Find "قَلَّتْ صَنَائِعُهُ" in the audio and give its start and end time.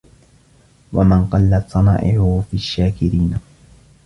1.27-2.43